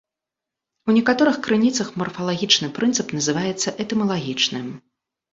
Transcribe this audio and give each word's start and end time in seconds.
У 0.91 0.93
некаторых 0.97 1.35
крыніцах 1.47 1.91
марфалагічны 2.01 2.69
прынцып 2.77 3.07
называецца 3.19 3.73
этымалагічным. 3.85 4.65